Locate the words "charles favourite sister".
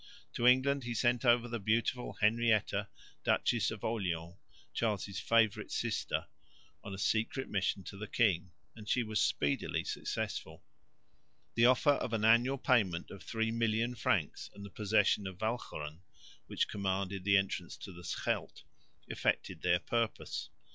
4.73-6.25